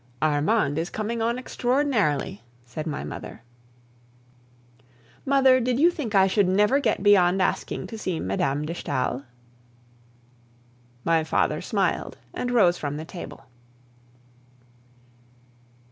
"Armande 0.19 0.79
is 0.79 0.89
coming 0.89 1.21
on 1.21 1.37
extraordinarily," 1.37 2.41
said 2.65 2.87
my 2.87 3.03
mother. 3.03 3.43
"Mother, 5.27 5.59
did 5.59 5.79
you 5.79 5.91
think 5.91 6.15
I 6.15 6.25
should 6.25 6.47
never 6.47 6.79
get 6.79 7.03
beyond 7.03 7.39
asking 7.39 7.85
to 7.85 7.99
see 7.99 8.19
Mme. 8.19 8.63
de 8.65 8.73
Stael?" 8.73 9.25
My 11.03 11.23
father 11.23 11.61
smiled, 11.61 12.17
and 12.33 12.49
rose 12.49 12.79
from 12.79 12.97
the 12.97 13.05
table. 13.05 13.45